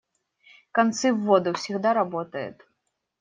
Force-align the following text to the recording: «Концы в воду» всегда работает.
«Концы 0.71 1.13
в 1.13 1.19
воду» 1.25 1.53
всегда 1.53 1.93
работает. 1.93 2.65